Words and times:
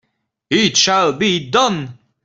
It 0.49 0.77
shall 0.77 1.13
be 1.13 1.51
done! 1.51 1.99